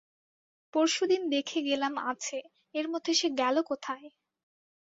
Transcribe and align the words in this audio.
পরশু 0.73 1.03
দিন 1.05 1.21
দেখে 1.29 1.59
গেলাম 1.65 1.93
আছে, 2.11 2.37
এর 2.75 2.85
মধ্যে 2.87 3.11
সে 3.13 3.27
গেল 3.37 3.55
কোথায়? 3.63 4.07